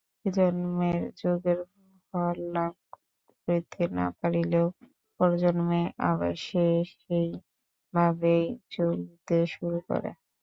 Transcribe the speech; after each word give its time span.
এজন্মে 0.25 0.91
যোগের 1.19 1.59
ফললাভ 2.07 2.73
করিতে 3.33 3.81
না 3.97 4.05
পারিলেও 4.19 4.67
পরজন্মে 5.19 5.81
আবার 6.09 6.33
সে 6.45 6.65
সেই 6.95 7.29
ভাবেই 7.93 8.45
চলিতে 8.71 9.37
শুরু 9.53 9.79
করে। 9.89 10.09